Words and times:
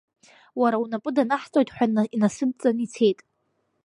Уара 0.59 0.77
унапы 0.83 1.09
данаҳҵоит 1.15 1.69
ҳәа 1.75 1.85
инасыдҵаны 2.15 2.81
ицеит. 2.85 3.19